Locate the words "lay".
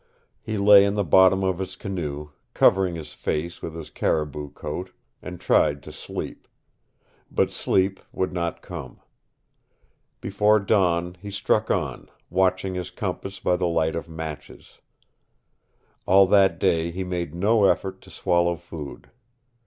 0.57-0.83